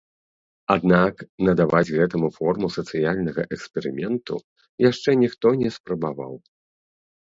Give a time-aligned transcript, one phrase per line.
[0.75, 1.19] Аднак
[1.49, 4.35] надаваць гэтаму форму сацыяльнага эксперыменту
[4.89, 6.33] яшчэ ніхто не спрабаваў.